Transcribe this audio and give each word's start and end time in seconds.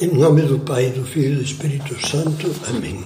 Em 0.00 0.14
nome 0.14 0.40
do 0.40 0.58
Pai, 0.60 0.90
do 0.92 1.04
Filho 1.04 1.34
e 1.34 1.36
do 1.36 1.42
Espírito 1.42 1.94
Santo. 2.08 2.50
Amém. 2.66 3.04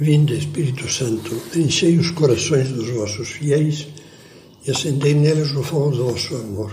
Vinde, 0.00 0.36
Espírito 0.36 0.88
Santo, 0.90 1.40
enchei 1.54 1.96
os 1.96 2.10
corações 2.10 2.70
dos 2.70 2.90
vossos 2.90 3.28
fiéis 3.28 3.86
e 4.66 4.72
acendei 4.72 5.14
neles 5.14 5.52
o 5.52 5.62
fogo 5.62 5.92
do 5.92 6.06
vosso 6.06 6.34
amor. 6.34 6.72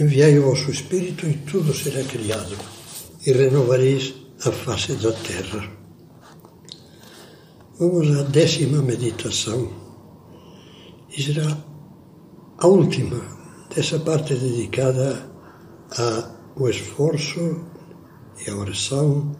Enviai 0.00 0.38
o 0.38 0.44
vosso 0.44 0.70
Espírito 0.70 1.26
e 1.26 1.34
tudo 1.34 1.74
será 1.74 2.02
criado, 2.04 2.56
e 3.26 3.32
renovareis 3.32 4.14
a 4.46 4.50
face 4.50 4.94
da 4.94 5.12
terra. 5.12 5.70
Vamos 7.78 8.16
à 8.16 8.22
décima 8.22 8.80
meditação, 8.80 9.70
e 11.14 11.22
será 11.22 11.58
a 12.56 12.66
última 12.66 13.20
dessa 13.68 13.98
parte 13.98 14.34
dedicada 14.34 15.30
a 15.90 16.37
o 16.56 16.68
esforço 16.68 17.60
e 18.44 18.50
a 18.50 18.56
oração 18.56 19.36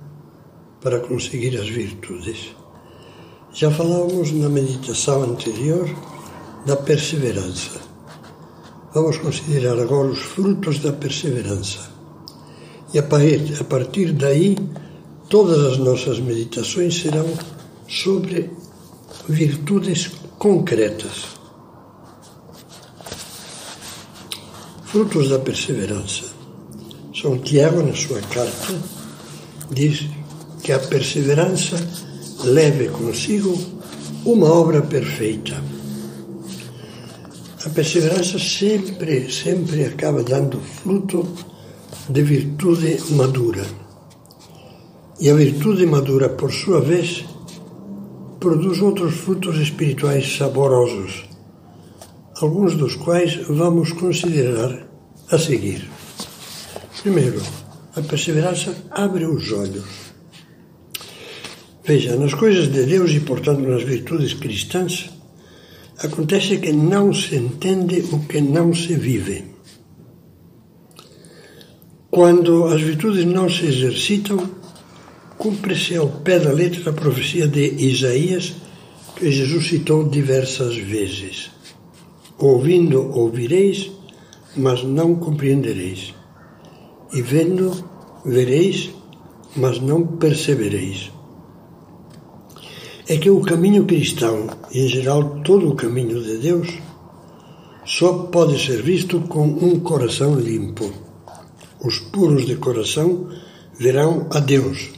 para 0.80 1.00
conseguir 1.00 1.56
as 1.58 1.68
virtudes. 1.68 2.54
Já 3.52 3.70
falávamos 3.70 4.32
na 4.32 4.48
meditação 4.48 5.22
anterior 5.22 5.88
da 6.66 6.76
perseverança. 6.76 7.80
Vamos 8.94 9.18
considerar 9.18 9.78
agora 9.78 10.08
os 10.08 10.20
frutos 10.20 10.78
da 10.78 10.92
perseverança. 10.92 11.90
E 12.92 12.98
a 12.98 13.02
partir 13.02 14.12
daí, 14.12 14.56
todas 15.28 15.72
as 15.72 15.78
nossas 15.78 16.20
meditações 16.20 17.00
serão 17.00 17.26
sobre 17.88 18.50
virtudes 19.28 20.10
concretas. 20.38 21.36
Frutos 24.84 25.28
da 25.28 25.38
perseverança. 25.38 26.37
São 27.20 27.36
Tiago, 27.38 27.82
na 27.82 27.94
sua 27.96 28.20
carta, 28.20 28.74
diz 29.72 30.06
que 30.62 30.70
a 30.70 30.78
perseverança 30.78 31.76
leve 32.44 32.88
consigo 32.90 33.58
uma 34.24 34.46
obra 34.46 34.82
perfeita. 34.82 35.60
A 37.66 37.70
perseverança 37.70 38.38
sempre, 38.38 39.32
sempre 39.32 39.84
acaba 39.84 40.22
dando 40.22 40.60
fruto 40.60 41.26
de 42.08 42.22
virtude 42.22 42.98
madura. 43.10 43.66
E 45.20 45.28
a 45.28 45.34
virtude 45.34 45.86
madura, 45.86 46.28
por 46.28 46.52
sua 46.52 46.80
vez, 46.80 47.24
produz 48.38 48.80
outros 48.80 49.14
frutos 49.14 49.56
espirituais 49.56 50.36
saborosos, 50.36 51.24
alguns 52.40 52.76
dos 52.76 52.94
quais 52.94 53.34
vamos 53.48 53.90
considerar 53.90 54.86
a 55.32 55.36
seguir. 55.36 55.98
Primeiro, 57.02 57.40
a 57.94 58.02
perseverança 58.02 58.74
abre 58.90 59.24
os 59.24 59.52
olhos. 59.52 59.84
Veja, 61.84 62.16
nas 62.16 62.34
coisas 62.34 62.70
de 62.72 62.84
Deus 62.84 63.12
e, 63.12 63.20
portanto, 63.20 63.60
nas 63.60 63.84
virtudes 63.84 64.34
cristãs, 64.34 65.08
acontece 65.98 66.58
que 66.58 66.72
não 66.72 67.14
se 67.14 67.36
entende 67.36 68.00
o 68.12 68.26
que 68.26 68.40
não 68.40 68.74
se 68.74 68.96
vive. 68.96 69.44
Quando 72.10 72.66
as 72.66 72.82
virtudes 72.82 73.24
não 73.24 73.48
se 73.48 73.66
exercitam, 73.66 74.50
cumpre-se 75.38 75.94
ao 75.94 76.08
pé 76.08 76.40
da 76.40 76.50
letra 76.52 76.90
a 76.90 76.92
profecia 76.92 77.46
de 77.46 77.74
Isaías, 77.78 78.54
que 79.14 79.30
Jesus 79.30 79.68
citou 79.68 80.08
diversas 80.08 80.76
vezes. 80.76 81.50
Ouvindo, 82.38 83.16
ouvireis, 83.16 83.90
mas 84.56 84.82
não 84.82 85.14
compreendereis 85.14 86.17
e 87.12 87.22
vendo, 87.22 87.72
vereis, 88.24 88.90
mas 89.56 89.80
não 89.80 90.06
percebereis. 90.06 91.10
É 93.08 93.16
que 93.16 93.30
o 93.30 93.40
caminho 93.40 93.86
cristão, 93.86 94.48
e 94.70 94.84
em 94.84 94.88
geral 94.88 95.40
todo 95.42 95.70
o 95.70 95.74
caminho 95.74 96.22
de 96.22 96.36
Deus, 96.38 96.68
só 97.86 98.12
pode 98.24 98.62
ser 98.62 98.82
visto 98.82 99.20
com 99.22 99.46
um 99.46 99.80
coração 99.80 100.38
limpo. 100.38 100.92
Os 101.82 101.98
puros 101.98 102.44
de 102.44 102.56
coração 102.56 103.28
verão 103.78 104.26
a 104.30 104.40
Deus. 104.40 104.90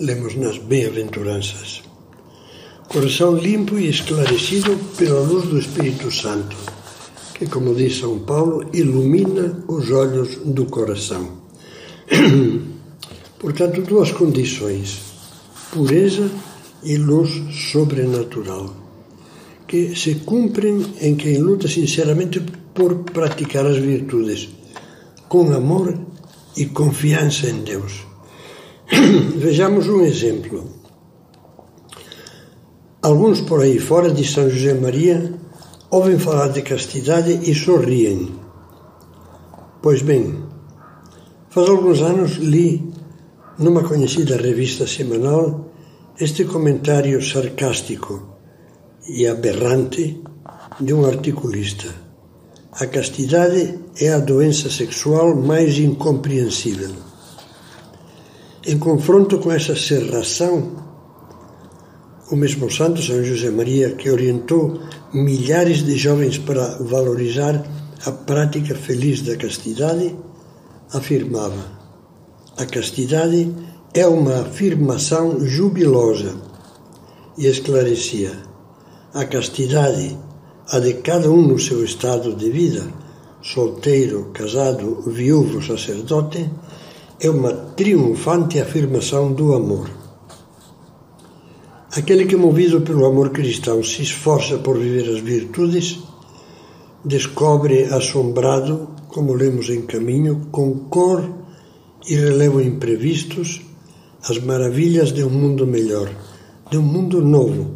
Lemos 0.00 0.34
nas 0.34 0.58
bem-aventuranças. 0.58 1.82
Coração 2.88 3.36
limpo 3.36 3.78
e 3.78 3.88
esclarecido 3.88 4.76
pela 4.98 5.20
luz 5.20 5.46
do 5.48 5.58
Espírito 5.58 6.10
Santo 6.10 6.56
que, 7.34 7.46
como 7.46 7.74
diz 7.74 7.98
São 7.98 8.20
Paulo, 8.20 8.64
ilumina 8.72 9.64
os 9.68 9.90
olhos 9.90 10.36
do 10.44 10.66
coração. 10.66 11.42
Portanto, 13.38 13.82
duas 13.82 14.12
condições: 14.12 15.00
pureza 15.72 16.30
e 16.82 16.96
luz 16.96 17.30
sobrenatural, 17.70 18.74
que 19.66 19.96
se 19.96 20.16
cumprem 20.16 20.84
em 21.00 21.14
quem 21.16 21.38
luta 21.38 21.68
sinceramente 21.68 22.40
por 22.74 23.04
praticar 23.04 23.66
as 23.66 23.78
virtudes, 23.78 24.48
com 25.28 25.52
amor 25.52 25.98
e 26.56 26.66
confiança 26.66 27.48
em 27.48 27.62
Deus. 27.62 28.04
Vejamos 29.36 29.88
um 29.88 30.02
exemplo. 30.02 30.82
Alguns 33.00 33.40
por 33.40 33.62
aí 33.62 33.78
fora 33.78 34.12
de 34.12 34.24
São 34.24 34.48
José 34.48 34.74
Maria 34.74 35.41
ouvem 35.92 36.18
falar 36.18 36.48
de 36.48 36.62
castidade 36.62 37.50
e 37.50 37.54
sorriem. 37.54 38.34
Pois 39.82 40.00
bem, 40.00 40.42
faz 41.50 41.68
alguns 41.68 42.00
anos 42.00 42.36
li 42.36 42.90
numa 43.58 43.84
conhecida 43.84 44.38
revista 44.38 44.86
semanal 44.86 45.70
este 46.18 46.46
comentário 46.46 47.20
sarcástico 47.22 48.38
e 49.06 49.26
aberrante 49.26 50.22
de 50.80 50.94
um 50.94 51.04
articulista. 51.04 51.94
A 52.72 52.86
castidade 52.86 53.78
é 54.00 54.14
a 54.14 54.18
doença 54.18 54.70
sexual 54.70 55.36
mais 55.36 55.76
incompreensível. 55.76 56.94
Em 58.64 58.78
confronto 58.78 59.38
com 59.40 59.52
essa 59.52 59.76
serração, 59.76 60.72
o 62.32 62.36
mesmo 62.36 62.70
santo 62.70 63.02
São 63.02 63.22
José 63.22 63.50
Maria, 63.50 63.90
que 63.90 64.08
orientou 64.08 64.80
milhares 65.12 65.84
de 65.84 65.98
jovens 65.98 66.38
para 66.38 66.78
valorizar 66.80 67.62
a 68.06 68.10
prática 68.10 68.74
feliz 68.74 69.20
da 69.20 69.36
castidade, 69.36 70.16
afirmava: 70.94 71.62
a 72.56 72.64
castidade 72.64 73.54
é 73.92 74.06
uma 74.06 74.40
afirmação 74.40 75.44
jubilosa 75.44 76.34
e 77.36 77.46
esclarecia: 77.46 78.32
a 79.12 79.26
castidade, 79.26 80.16
a 80.68 80.78
de 80.78 80.94
cada 80.94 81.30
um 81.30 81.42
no 81.42 81.58
seu 81.58 81.84
estado 81.84 82.34
de 82.34 82.48
vida, 82.50 82.82
solteiro, 83.42 84.30
casado, 84.32 85.02
viúvo, 85.06 85.62
sacerdote, 85.62 86.50
é 87.20 87.28
uma 87.28 87.52
triunfante 87.52 88.58
afirmação 88.58 89.34
do 89.34 89.52
amor. 89.52 90.01
Aquele 91.94 92.24
que, 92.24 92.36
movido 92.36 92.80
pelo 92.80 93.04
amor 93.04 93.28
cristão, 93.28 93.84
se 93.84 94.00
esforça 94.00 94.56
por 94.56 94.78
viver 94.78 95.14
as 95.14 95.20
virtudes, 95.20 95.98
descobre 97.04 97.84
assombrado, 97.84 98.88
como 99.08 99.34
lemos 99.34 99.68
em 99.68 99.82
caminho, 99.82 100.48
com 100.50 100.88
cor 100.88 101.22
e 102.08 102.14
relevo 102.14 102.62
imprevistos, 102.62 103.60
as 104.26 104.38
maravilhas 104.38 105.12
de 105.12 105.22
um 105.22 105.28
mundo 105.28 105.66
melhor, 105.66 106.10
de 106.70 106.78
um 106.78 106.82
mundo 106.82 107.20
novo, 107.20 107.74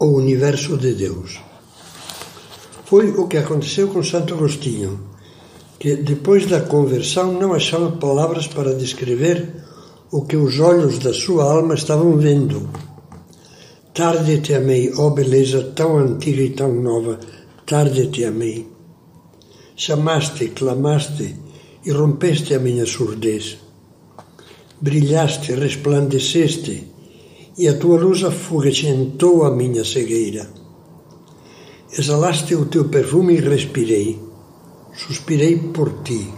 o 0.00 0.06
universo 0.06 0.78
de 0.78 0.94
Deus. 0.94 1.38
Foi 2.86 3.10
o 3.10 3.28
que 3.28 3.36
aconteceu 3.36 3.88
com 3.88 4.02
Santo 4.02 4.32
Agostinho, 4.32 4.98
que 5.78 5.96
depois 5.96 6.46
da 6.46 6.62
conversão 6.62 7.30
não 7.34 7.52
achava 7.52 7.92
palavras 7.92 8.46
para 8.46 8.74
descrever 8.74 9.54
o 10.10 10.22
que 10.22 10.36
os 10.38 10.58
olhos 10.58 10.98
da 10.98 11.12
sua 11.12 11.44
alma 11.44 11.74
estavam 11.74 12.16
vendo 12.16 12.70
Tarde 13.94 14.40
te 14.40 14.54
amei, 14.54 14.90
ó 14.96 15.08
oh 15.08 15.10
beleza 15.10 15.62
tão 15.74 15.98
antiga 15.98 16.42
e 16.42 16.50
tão 16.50 16.72
nova, 16.72 17.20
tarde 17.66 18.06
te 18.06 18.24
amei. 18.24 18.66
Chamaste, 19.76 20.48
clamaste 20.48 21.36
e 21.84 21.90
rompeste 21.90 22.54
a 22.54 22.58
minha 22.58 22.86
surdez. 22.86 23.58
Brilhaste, 24.80 25.52
resplandeceste 25.54 26.88
e 27.58 27.68
a 27.68 27.76
tua 27.76 27.98
luz 28.00 28.24
afoguecentou 28.24 29.44
a 29.44 29.50
minha 29.50 29.84
cegueira. 29.84 30.48
Exalaste 31.92 32.54
o 32.54 32.64
teu 32.64 32.88
perfume 32.88 33.34
e 33.34 33.40
respirei. 33.40 34.18
Suspirei 34.94 35.56
por 35.74 36.02
ti. 36.02 36.32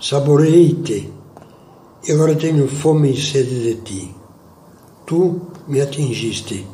Saboreei-te 0.00 1.10
e 2.06 2.12
agora 2.12 2.36
tenho 2.36 2.68
fome 2.68 3.10
e 3.10 3.20
sede 3.20 3.62
de 3.64 3.74
ti. 3.82 4.14
Tu 5.04 5.40
me 5.68 5.80
atingiste 5.80 6.66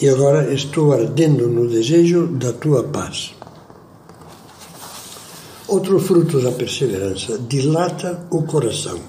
e 0.00 0.08
agora 0.08 0.52
estou 0.52 0.92
ardendo 0.92 1.48
no 1.48 1.68
desejo 1.68 2.26
da 2.26 2.52
tua 2.52 2.84
paz. 2.84 3.34
Outro 5.66 5.98
fruto 5.98 6.40
da 6.40 6.52
perseverança 6.52 7.38
dilata 7.38 8.26
o 8.30 8.44
coração. 8.44 9.00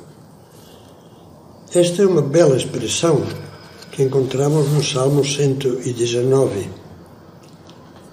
Esta 1.73 2.01
é 2.01 2.07
uma 2.07 2.21
bela 2.21 2.57
expressão 2.57 3.21
que 3.91 4.01
encontramos 4.01 4.71
no 4.71 4.83
Salmo 4.83 5.23
119. 5.23 6.69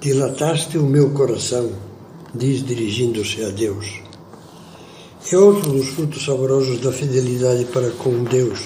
Dilataste 0.00 0.76
o 0.76 0.84
meu 0.84 1.10
coração, 1.10 1.70
diz 2.34 2.62
dirigindo-se 2.62 3.44
a 3.44 3.48
Deus. 3.48 3.86
É 5.32 5.38
outro 5.38 5.70
dos 5.70 5.88
frutos 5.88 6.22
saborosos 6.22 6.80
da 6.80 6.92
fidelidade 6.92 7.64
para 7.66 7.90
com 7.92 8.24
Deus, 8.24 8.60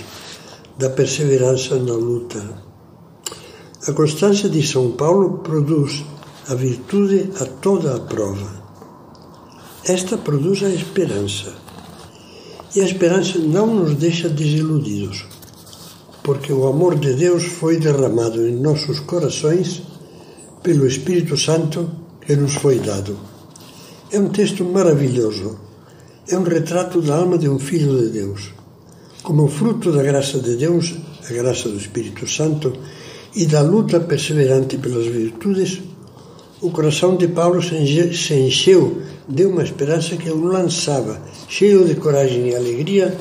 da 0.79 0.89
perseverança 0.89 1.77
na 1.77 1.95
luta. 1.95 2.41
A 3.89 3.93
constância 3.93 4.49
de 4.49 4.65
São 4.65 4.93
Paulo 4.93 5.39
produz 5.39 6.05
a 6.49 6.55
virtude 6.55 7.31
a 7.41 7.45
toda 7.45 7.97
a 7.97 8.01
prova. 8.01 8.63
Esta 9.85 10.17
produz 10.17 10.63
a 10.63 10.69
esperança. 10.69 11.53
E 12.77 12.81
a 12.81 12.85
esperança 12.85 13.39
não 13.39 13.67
nos 13.67 13.97
deixa 13.97 14.29
desiludidos, 14.29 15.25
porque 16.23 16.53
o 16.53 16.69
amor 16.69 16.97
de 16.97 17.15
Deus 17.15 17.43
foi 17.45 17.79
derramado 17.79 18.47
em 18.47 18.55
nossos 18.55 19.01
corações 19.01 19.83
pelo 20.63 20.87
Espírito 20.87 21.37
Santo 21.37 21.91
que 22.25 22.37
nos 22.37 22.55
foi 22.55 22.79
dado. 22.79 23.19
É 24.13 24.21
um 24.21 24.29
texto 24.29 24.65
maravilhoso. 24.65 25.59
É 26.29 26.39
um 26.39 26.43
retrato 26.43 27.01
da 27.01 27.17
alma 27.17 27.37
de 27.37 27.49
um 27.49 27.59
filho 27.59 27.99
de 28.01 28.11
Deus. 28.11 28.58
Como 29.23 29.49
fruto 29.49 29.93
da 29.93 30.03
graça 30.03 30.39
de 30.39 30.57
Deus, 30.57 30.95
a 31.29 31.33
graça 31.33 31.69
do 31.69 31.77
Espírito 31.77 32.27
Santo 32.27 32.73
e 33.35 33.47
da 33.47 33.61
luta 33.61 34.01
perseverante 34.01 34.79
pelas 34.79 35.07
virtudes, 35.07 35.81
o 36.61 36.71
coração 36.71 37.17
de 37.17 37.29
Paulo 37.29 37.61
se 37.63 38.35
encheu 38.35 39.03
de 39.29 39.45
uma 39.45 39.63
esperança 39.63 40.17
que 40.17 40.31
o 40.31 40.45
lançava, 40.45 41.21
cheio 41.49 41.85
de 41.85 41.95
coragem 41.97 42.49
e 42.49 42.55
alegria, 42.55 43.17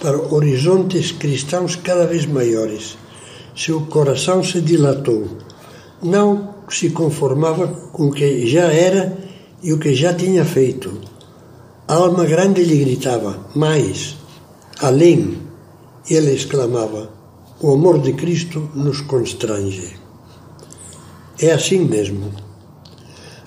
para 0.00 0.16
horizontes 0.34 1.12
cristãos 1.12 1.76
cada 1.76 2.06
vez 2.06 2.26
maiores. 2.26 2.96
Seu 3.54 3.82
coração 3.82 4.42
se 4.42 4.60
dilatou. 4.60 5.26
Não 6.02 6.54
se 6.70 6.90
conformava 6.90 7.66
com 7.92 8.08
o 8.08 8.12
que 8.12 8.46
já 8.46 8.72
era 8.72 9.18
e 9.62 9.72
o 9.72 9.78
que 9.78 9.94
já 9.94 10.14
tinha 10.14 10.44
feito. 10.44 11.00
A 11.86 11.94
alma 11.94 12.24
grande 12.24 12.62
lhe 12.62 12.84
gritava: 12.84 13.48
mais, 13.54 14.16
além. 14.80 15.38
Ele 16.08 16.32
exclamava: 16.32 17.10
o 17.60 17.72
amor 17.72 18.00
de 18.00 18.14
Cristo 18.14 18.70
nos 18.74 19.02
constrange. 19.02 19.96
É 21.38 21.52
assim 21.52 21.80
mesmo. 21.80 22.32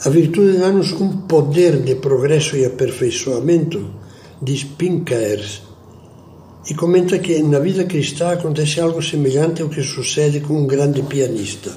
A 0.06 0.09
virtude 0.09 0.57
dá-nos 0.57 0.91
um 0.91 1.21
poder 1.21 1.81
de 1.81 1.95
progresso 1.95 2.56
e 2.56 2.65
aperfeiçoamento, 2.65 3.89
diz 4.41 4.63
Pincaers, 4.63 5.63
e 6.69 6.74
comenta 6.75 7.18
que 7.19 7.41
na 7.41 7.59
vida 7.59 7.85
cristã 7.85 8.33
acontece 8.33 8.80
algo 8.80 9.01
semelhante 9.01 9.62
ao 9.62 9.69
que 9.69 9.81
sucede 9.81 10.41
com 10.41 10.62
um 10.62 10.68
grande 10.68 11.01
pianista. 11.03 11.71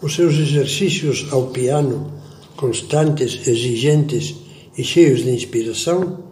Os 0.00 0.14
seus 0.14 0.34
exercícios 0.34 1.26
ao 1.30 1.48
piano, 1.48 2.12
constantes, 2.56 3.46
exigentes 3.46 4.34
e 4.76 4.82
cheios 4.82 5.24
de 5.24 5.30
inspiração, 5.30 6.24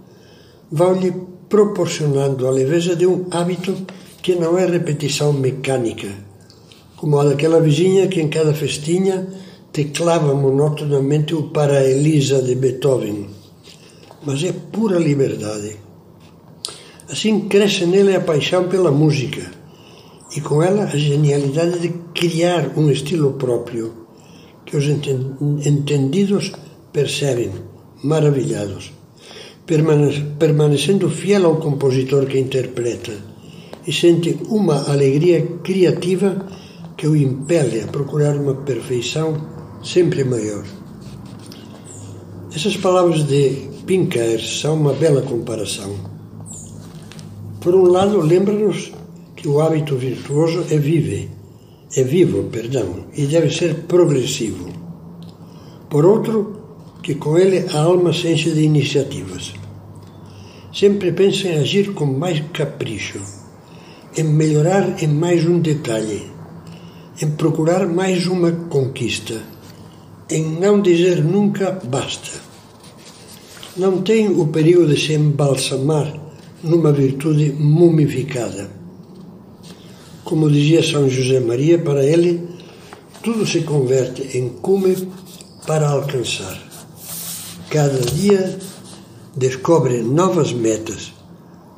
vão-lhe 0.71 1.13
proporcionando 1.49 2.47
a 2.47 2.51
leveza 2.51 2.97
de 2.97 3.07
um 3.07 3.27
hábito 3.31 3.77
que 4.23 4.35
não 4.35 4.59
é 4.59 4.67
repetição 4.67 5.33
mecânica, 5.33 6.09
como 6.97 7.19
a 7.19 7.25
daquela 7.25 7.61
vizinha 7.61 8.09
que 8.09 8.21
em 8.21 8.29
cada 8.29 8.53
festinha 8.53 9.27
teclava 9.73 10.35
monotonamente 10.35 11.35
o 11.35 11.45
Para 11.45 11.85
Elisa 11.85 12.43
de 12.43 12.55
Beethoven, 12.55 13.29
mas 14.25 14.43
é 14.43 14.53
pura 14.53 14.99
liberdade. 14.99 15.77
Assim 17.09 17.49
cresce 17.49 17.87
nele 17.87 18.17
a 18.17 18.21
paixão 18.21 18.69
pela 18.69 18.91
música 18.91 19.49
e 20.35 20.41
com 20.41 20.63
ela 20.63 20.85
a 20.85 20.97
genialidade 20.97 21.79
de 21.79 21.91
criar 22.13 22.77
um 22.77 22.91
estilo 22.91 23.35
próprio 23.35 24.07
que 24.65 24.77
os 24.77 24.85
entendidos 25.65 26.51
percebem, 26.93 27.53
maravilhados, 28.03 28.96
permanecendo 29.67 31.11
fiel 31.11 31.47
ao 31.47 31.57
compositor 31.57 32.27
que 32.27 32.39
interpreta 32.39 33.13
e 33.87 33.93
sente 33.93 34.39
uma 34.49 34.91
alegria 34.91 35.47
criativa 35.63 36.47
que 36.97 37.07
o 37.07 37.17
impele 37.17 37.83
a 37.83 37.87
procurar 37.87 38.37
uma 38.37 38.55
perfeição 38.55 39.37
sempre 39.83 40.25
maior. 40.25 40.65
Essas 42.55 42.77
palavras 42.77 43.25
de 43.25 43.69
Pinker 43.87 44.41
são 44.41 44.75
uma 44.75 44.93
bela 44.93 45.23
comparação. 45.23 45.95
Por 47.61 47.75
um 47.75 47.83
lado, 47.83 48.21
lembra-nos 48.21 48.93
que 49.37 49.47
o 49.47 49.61
hábito 49.61 49.97
virtuoso 49.97 50.65
é 50.71 50.79
vive, 50.79 51.29
é 51.95 52.03
vivo, 52.03 52.45
perdão, 52.45 53.07
e 53.17 53.27
deve 53.27 53.51
ser 53.55 53.75
progressivo. 53.87 54.71
Por 55.91 56.05
outro, 56.05 56.57
que 57.03 57.15
com 57.15 57.37
ele 57.39 57.67
a 57.73 57.83
alma 57.83 58.13
se 58.13 58.29
enche 58.29 58.51
de 58.51 58.63
iniciativas. 58.63 59.53
Sempre 60.79 61.11
pensa 61.13 61.49
em 61.49 61.59
agir 61.59 61.95
com 61.95 62.05
mais 62.05 62.43
capricho, 62.53 63.21
em 64.17 64.25
melhorar 64.25 65.03
em 65.03 65.07
mais 65.07 65.47
um 65.47 65.59
detalhe, 65.59 66.31
em 67.23 67.31
procurar 67.31 67.87
mais 67.87 68.27
uma 68.27 68.53
conquista 68.53 69.57
em 70.29 70.43
não 70.43 70.83
dizer 70.83 71.23
nunca 71.23 71.71
basta. 71.71 72.31
Não 73.77 74.03
tem 74.03 74.29
o 74.29 74.49
perigo 74.49 74.87
de 74.87 75.01
se 75.01 75.13
embalsamar 75.15 76.13
numa 76.63 76.93
virtude 76.93 77.53
mumificada. 77.53 78.69
Como 80.25 80.51
dizia 80.51 80.83
São 80.83 81.09
José 81.09 81.39
Maria, 81.39 81.79
para 81.79 82.05
ele, 82.05 82.43
tudo 83.23 83.47
se 83.47 83.61
converte 83.61 84.37
em 84.37 84.49
cume 84.49 85.09
para 85.67 85.89
alcançar. 85.89 86.61
Cada 87.71 88.01
dia 88.01 88.59
descobre 89.37 90.03
novas 90.03 90.53
metas, 90.53 91.13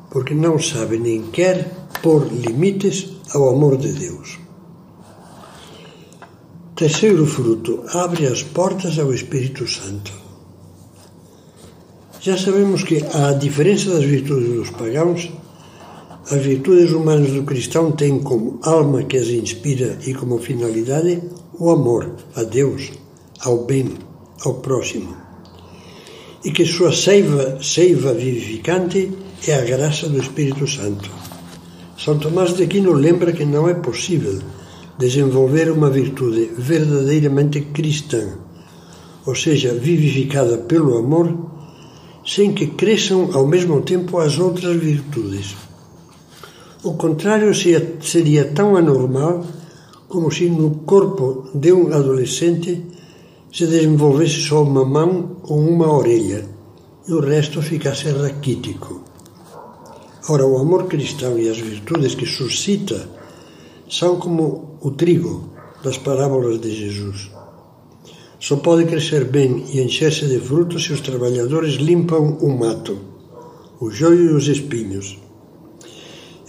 porque 0.09 0.33
não 0.33 0.57
sabe 0.57 0.97
nem 0.97 1.23
quer 1.23 1.69
pôr 2.01 2.25
limites 2.31 3.09
ao 3.33 3.49
amor 3.49 3.77
de 3.77 3.91
Deus. 3.91 4.39
Terceiro 6.75 7.25
fruto, 7.25 7.83
abre 7.93 8.25
as 8.25 8.41
portas 8.41 8.97
ao 8.97 9.13
Espírito 9.13 9.67
Santo. 9.67 10.13
Já 12.21 12.37
sabemos 12.37 12.83
que, 12.83 13.03
à 13.13 13.33
diferença 13.33 13.91
das 13.91 14.05
virtudes 14.05 14.53
dos 14.53 14.69
pagãos, 14.69 15.29
as 16.31 16.41
virtudes 16.41 16.91
humanas 16.91 17.31
do 17.31 17.43
cristão 17.43 17.91
têm 17.91 18.19
como 18.19 18.59
alma 18.63 19.03
que 19.03 19.17
as 19.17 19.27
inspira 19.27 19.97
e 20.05 20.13
como 20.13 20.37
finalidade 20.37 21.21
o 21.59 21.69
amor 21.69 22.15
a 22.35 22.43
Deus, 22.43 22.91
ao 23.41 23.65
bem, 23.65 23.97
ao 24.45 24.55
próximo. 24.55 25.28
E 26.43 26.51
que 26.51 26.65
sua 26.65 26.93
seiva, 26.93 27.57
seiva 27.61 28.13
vivificante 28.13 29.11
é 29.45 29.55
a 29.55 29.61
graça 29.65 30.07
do 30.07 30.19
Espírito 30.19 30.65
Santo. 30.65 31.09
São 31.97 32.17
Tomás 32.17 32.53
de 32.53 32.63
Aquino 32.63 32.93
lembra 32.93 33.33
que 33.33 33.43
não 33.43 33.67
é 33.67 33.73
possível 33.73 34.39
desenvolver 34.97 35.69
uma 35.69 35.89
virtude 35.89 36.49
verdadeiramente 36.57 37.61
cristã, 37.73 38.37
ou 39.25 39.35
seja, 39.35 39.73
vivificada 39.73 40.57
pelo 40.59 40.97
amor, 40.97 41.37
sem 42.25 42.53
que 42.53 42.67
cresçam 42.67 43.29
ao 43.33 43.45
mesmo 43.45 43.81
tempo 43.81 44.17
as 44.17 44.39
outras 44.39 44.77
virtudes. 44.77 45.57
O 46.83 46.93
contrário 46.93 47.53
seria 47.53 48.45
tão 48.45 48.77
anormal 48.77 49.45
como 50.07 50.31
se 50.31 50.49
no 50.49 50.71
corpo 50.85 51.49
de 51.53 51.73
um 51.73 51.93
adolescente 51.93 52.81
se 53.51 53.65
desenvolvesse 53.65 54.41
só 54.41 54.63
uma 54.63 54.85
mão 54.85 55.37
ou 55.43 55.59
uma 55.59 55.91
orelha 55.91 56.47
e 57.07 57.13
o 57.13 57.19
resto 57.19 57.61
ficasse 57.61 58.09
raquítico. 58.09 59.03
Ora, 60.27 60.45
o 60.45 60.59
amor 60.59 60.85
cristão 60.87 61.39
e 61.39 61.49
as 61.49 61.57
virtudes 61.57 62.13
que 62.13 62.25
suscita 62.25 63.09
são 63.89 64.19
como 64.19 64.77
o 64.81 64.91
trigo 64.91 65.49
das 65.83 65.97
parábolas 65.97 66.61
de 66.61 66.71
Jesus. 66.75 67.31
Só 68.39 68.57
pode 68.57 68.85
crescer 68.85 69.25
bem 69.25 69.65
e 69.73 69.81
encher-se 69.81 70.27
de 70.27 70.39
frutos 70.39 70.85
se 70.85 70.93
os 70.93 71.01
trabalhadores 71.01 71.73
limpam 71.75 72.37
o 72.41 72.49
mato, 72.49 72.97
o 73.79 73.89
joio 73.89 74.31
e 74.31 74.33
os 74.33 74.47
espinhos. 74.47 75.17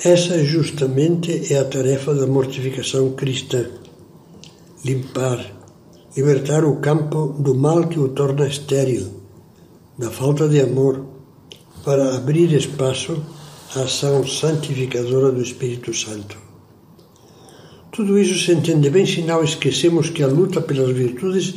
Essa 0.04 0.44
justamente 0.44 1.52
é 1.52 1.58
a 1.58 1.64
tarefa 1.64 2.14
da 2.14 2.26
mortificação 2.26 3.12
cristã: 3.12 3.66
limpar, 4.84 5.59
libertar 6.16 6.64
o 6.64 6.76
campo 6.76 7.34
do 7.38 7.54
mal 7.54 7.86
que 7.86 7.98
o 7.98 8.08
torna 8.08 8.46
estéril, 8.46 9.08
da 9.96 10.10
falta 10.10 10.48
de 10.48 10.60
amor, 10.60 11.04
para 11.84 12.16
abrir 12.16 12.52
espaço 12.52 13.22
à 13.76 13.82
ação 13.82 14.26
santificadora 14.26 15.30
do 15.30 15.40
Espírito 15.40 15.94
Santo. 15.94 16.36
Tudo 17.92 18.18
isso 18.18 18.38
se 18.44 18.52
entende 18.52 18.90
bem 18.90 19.06
se 19.06 19.22
não 19.22 19.42
esquecemos 19.42 20.10
que 20.10 20.22
a 20.22 20.26
luta 20.26 20.60
pelas 20.60 20.90
virtudes 20.90 21.54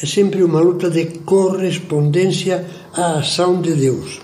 é 0.00 0.06
sempre 0.06 0.42
uma 0.42 0.60
luta 0.60 0.90
de 0.90 1.04
correspondência 1.20 2.66
à 2.94 3.18
ação 3.18 3.60
de 3.60 3.74
Deus. 3.74 4.20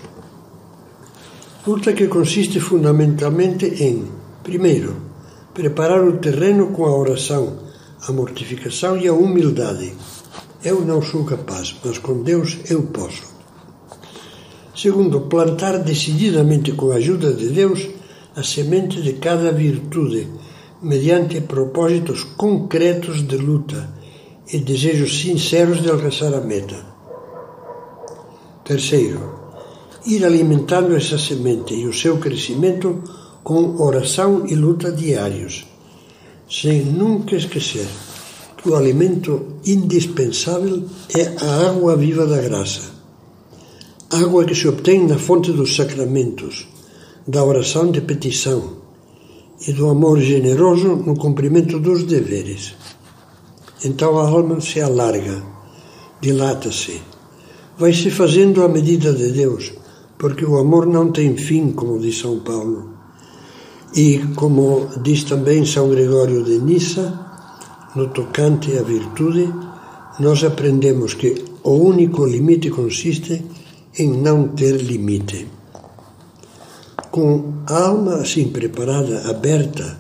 Luta 1.66 1.92
que 1.92 2.06
consiste 2.06 2.61
fundamentalmente 2.61 3.66
em, 3.83 4.04
primeiro, 4.42 4.97
preparar 5.52 6.02
o 6.02 6.18
terreno 6.18 6.68
com 6.68 6.87
a 6.87 6.97
oração, 6.97 7.65
a 8.08 8.12
mortificação 8.12 8.96
e 8.96 9.08
a 9.08 9.12
humildade. 9.12 9.92
Eu 10.64 10.80
não 10.84 11.02
sou 11.02 11.25
capaz, 11.25 11.75
mas 11.84 11.98
com 11.98 12.22
Deus 12.22 12.58
eu 12.70 12.82
posso. 12.84 13.34
Segundo, 14.75 15.22
plantar 15.22 15.78
decididamente 15.78 16.72
com 16.72 16.90
a 16.90 16.96
ajuda 16.96 17.32
de 17.32 17.48
Deus 17.48 17.88
a 18.34 18.42
semente 18.42 19.00
de 19.00 19.14
cada 19.14 19.50
virtude, 19.50 20.28
mediante 20.82 21.40
propósitos 21.40 22.22
concretos 22.36 23.26
de 23.26 23.36
luta 23.36 23.88
e 24.52 24.58
desejos 24.58 25.20
sinceros 25.20 25.82
de 25.82 25.90
alcançar 25.90 26.34
a 26.34 26.40
meta. 26.40 26.76
Terceiro, 28.64 29.34
ir 30.04 30.25
alimentando 30.25 30.94
essa 30.94 31.18
semente 31.18 31.75
e 31.75 31.86
o 31.86 31.92
seu 31.92 32.18
crescimento 32.18 33.02
com 33.42 33.80
oração 33.80 34.46
e 34.46 34.54
luta 34.54 34.92
diários, 34.92 35.66
sem 36.48 36.84
nunca 36.84 37.36
esquecer 37.36 37.86
que 38.56 38.68
o 38.68 38.74
alimento 38.74 39.58
indispensável 39.64 40.84
é 41.14 41.44
a 41.44 41.68
água 41.68 41.96
viva 41.96 42.26
da 42.26 42.40
graça, 42.40 42.82
água 44.10 44.44
que 44.44 44.54
se 44.54 44.66
obtém 44.68 45.06
na 45.06 45.18
fonte 45.18 45.52
dos 45.52 45.74
sacramentos, 45.74 46.68
da 47.26 47.44
oração 47.44 47.90
de 47.90 48.00
petição 48.00 48.78
e 49.66 49.72
do 49.72 49.88
amor 49.88 50.20
generoso 50.20 50.96
no 50.96 51.16
cumprimento 51.16 51.78
dos 51.80 52.04
deveres. 52.04 52.74
Então 53.84 54.18
a 54.18 54.28
alma 54.28 54.60
se 54.60 54.80
alarga, 54.80 55.42
dilata-se, 56.20 57.00
vai 57.78 57.92
se 57.92 58.10
fazendo 58.10 58.62
à 58.62 58.68
medida 58.68 59.12
de 59.12 59.32
Deus, 59.32 59.72
porque 60.18 60.44
o 60.44 60.56
amor 60.56 60.86
não 60.86 61.12
tem 61.12 61.36
fim, 61.36 61.72
como 61.72 61.98
diz 61.98 62.18
São 62.18 62.40
Paulo. 62.40 62.95
E 63.96 64.18
como 64.34 64.90
diz 65.02 65.24
também 65.24 65.64
São 65.64 65.88
Gregório 65.88 66.44
de 66.44 66.58
Nissa, 66.58 67.18
no 67.94 68.08
tocante 68.08 68.76
à 68.76 68.82
virtude, 68.82 69.50
nós 70.20 70.44
aprendemos 70.44 71.14
que 71.14 71.34
o 71.64 71.70
único 71.70 72.26
limite 72.26 72.68
consiste 72.68 73.42
em 73.98 74.10
não 74.12 74.48
ter 74.48 74.76
limite. 74.82 75.48
Com 77.10 77.62
a 77.66 77.86
alma 77.86 78.16
assim 78.16 78.48
preparada, 78.48 79.30
aberta, 79.30 79.98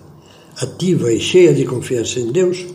ativa 0.60 1.10
e 1.10 1.18
cheia 1.18 1.54
de 1.54 1.64
confiança 1.64 2.20
em 2.20 2.30
Deus, 2.30 2.66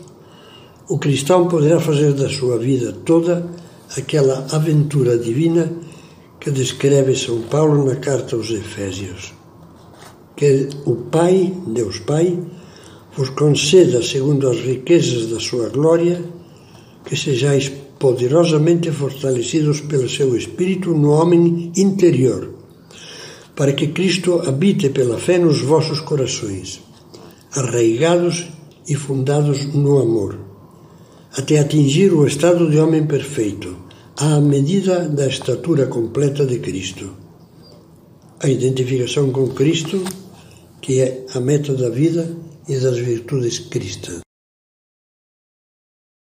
o 0.89 0.97
cristão 0.97 1.47
poderá 1.47 1.79
fazer 1.79 2.13
da 2.13 2.29
sua 2.29 2.57
vida 2.57 2.93
toda 3.05 3.47
aquela 3.95 4.47
aventura 4.51 5.19
divina 5.19 5.71
que 6.39 6.49
descreve 6.49 7.15
São 7.15 7.43
Paulo 7.43 7.85
na 7.85 7.97
carta 7.97 8.35
aos 8.35 8.49
Efésios. 8.49 9.40
Que 10.41 10.67
o 10.87 10.95
Pai, 10.95 11.53
Deus 11.67 11.99
Pai, 11.99 12.35
vos 13.15 13.29
conceda, 13.29 14.01
segundo 14.01 14.49
as 14.49 14.57
riquezas 14.57 15.27
da 15.27 15.39
sua 15.39 15.69
glória, 15.69 16.19
que 17.05 17.15
sejais 17.15 17.71
poderosamente 17.99 18.89
fortalecidos 18.91 19.81
pelo 19.81 20.09
seu 20.09 20.35
Espírito 20.35 20.95
no 20.95 21.11
homem 21.11 21.71
interior, 21.77 22.55
para 23.55 23.73
que 23.73 23.89
Cristo 23.89 24.41
habite 24.41 24.89
pela 24.89 25.19
fé 25.19 25.37
nos 25.37 25.61
vossos 25.61 25.99
corações, 26.01 26.81
arraigados 27.53 28.47
e 28.87 28.95
fundados 28.95 29.71
no 29.75 29.99
amor, 29.99 30.39
até 31.37 31.59
atingir 31.59 32.11
o 32.13 32.25
estado 32.25 32.67
de 32.67 32.79
homem 32.79 33.05
perfeito, 33.05 33.77
à 34.17 34.41
medida 34.41 35.07
da 35.07 35.27
estatura 35.27 35.85
completa 35.85 36.47
de 36.47 36.57
Cristo. 36.57 37.11
A 38.39 38.49
identificação 38.49 39.29
com 39.29 39.47
Cristo, 39.49 40.03
que 40.81 40.99
é 40.99 41.25
a 41.33 41.39
meta 41.39 41.73
da 41.73 41.89
vida 41.89 42.27
e 42.67 42.77
das 42.77 42.97
virtudes 42.97 43.59
cristãs. 43.59 44.21